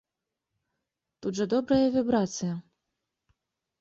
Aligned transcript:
Тут 1.25 1.33
жа 1.41 1.45
добрая 1.53 1.87
вібрацыя! 1.99 2.53